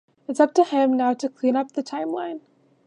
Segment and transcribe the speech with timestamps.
[0.27, 2.39] Its up to him now to clean up the timeline.